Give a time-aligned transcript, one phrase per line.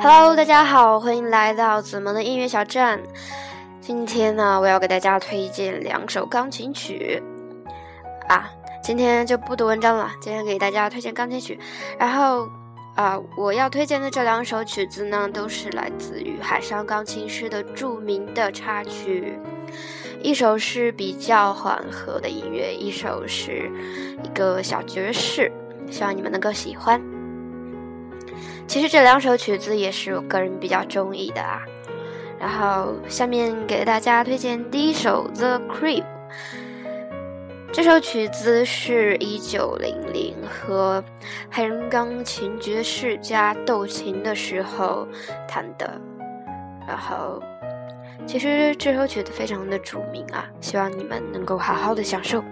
[0.00, 3.00] Hello，大家好，欢迎来到子萌的音乐小站。
[3.80, 7.20] 今天呢，我要给大家推荐两首钢琴曲
[8.28, 8.48] 啊。
[8.80, 11.58] 今天就不读文章了，今天给大家推荐钢琴曲。
[11.98, 12.48] 然后
[12.94, 19.36] 啊，我要推荐的这两首曲子呢，都是来自于海上钢琴师的著名的插曲。
[20.22, 23.68] 一首是比较缓和的音乐，一首是
[24.22, 25.50] 一个小爵士，
[25.90, 27.02] 希望你们能够喜欢。
[28.66, 31.62] 其实这两首曲子也是我个人比较中意的啊。
[32.38, 36.02] 然后下面给大家推荐第一首《The Creep》。
[37.72, 41.04] 这首曲子是一九零零和
[41.50, 45.06] 黑人钢琴爵士家斗琴的时候
[45.46, 46.00] 弹的。
[46.86, 47.42] 然后，
[48.26, 52.42] 其实这首曲子非常的著名啊，希望你们能够好好的享受。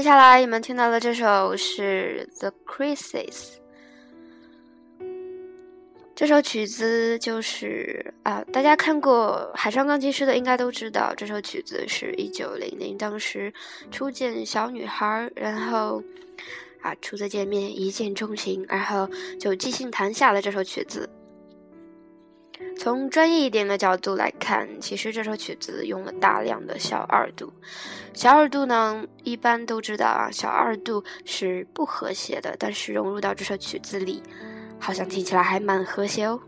[0.00, 3.58] 接下来你们听到的这首是《The Crisis》，
[6.16, 13.52] 这首曲子就是啊，大家看过《海上钢琴师》的应该都知道，这首曲子是一九零零当时
[13.90, 16.02] 初见小女孩，然后
[16.80, 19.06] 啊初次见面一见钟情，然后
[19.38, 21.06] 就即兴弹下了这首曲子。
[22.78, 27.52] 从专业一点的角度来看，其实这首曲子用了大量的小二度。
[28.14, 34.22] 小二度呢，一般都知道啊，小二度是不和谐的，但是融入到这首曲子里，
[34.78, 36.40] 好像听起来还蛮和谐哦。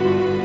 [0.00, 0.39] Thank you.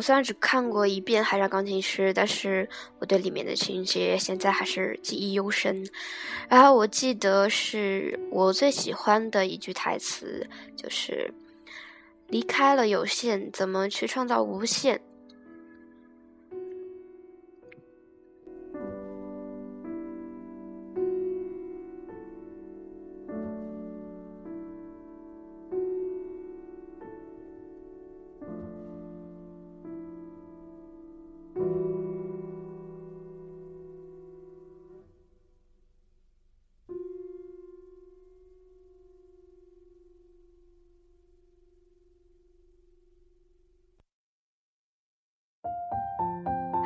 [0.00, 2.66] 我虽然只看过一遍《海上钢琴师》，但是
[3.00, 5.86] 我对里面的情节现在还是记忆犹深。
[6.48, 11.30] 然后我记得是我最喜欢的一句台词，就是
[12.28, 14.98] “离开了有限，怎么去创造无限？”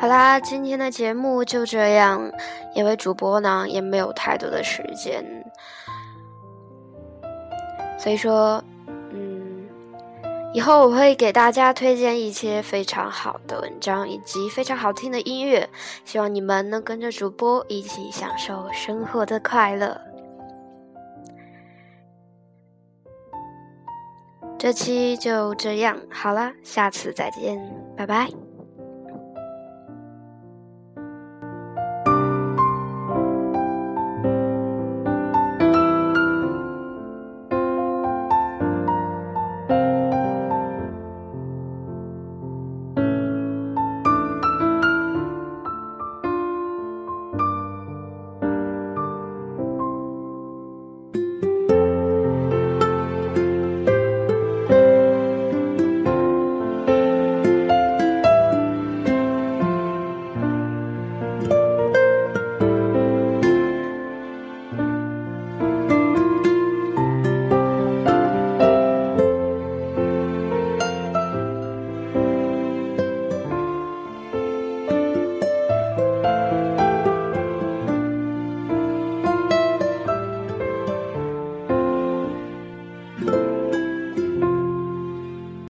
[0.05, 2.31] 好啦，今天的节目就这样，
[2.75, 5.25] 因为主播呢也没有太多的时间，
[7.99, 9.67] 所以说，嗯，
[10.53, 15.67] 以后我会给大家推荐一些非常好的文章以及非常好听的音乐，
[16.05, 19.99] 希望你们能跟着主播一起享受生活的快乐。
[24.59, 27.59] 这期就这样，好了，下次再见，
[27.97, 28.29] 拜拜。